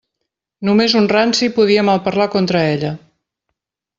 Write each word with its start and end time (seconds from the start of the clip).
Només 0.69 0.95
un 1.01 1.09
ranci 1.11 1.51
podia 1.59 1.85
malparlar 1.91 2.29
contra 2.39 2.65
ella. 2.73 2.93